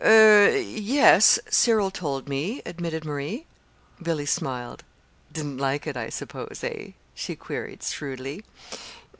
"Er 0.03 0.49
yes, 0.57 1.37
Cyril 1.51 1.91
told 1.91 2.27
me," 2.27 2.63
admitted 2.65 3.05
Marie. 3.05 3.45
Billy 4.01 4.25
smiled. 4.25 4.83
"Didn't 5.31 5.59
like 5.59 5.85
it, 5.85 5.95
I 5.95 6.09
suppose; 6.09 6.61
eh?" 6.63 6.93
she 7.13 7.35
queried 7.35 7.83
shrewdly. 7.83 8.43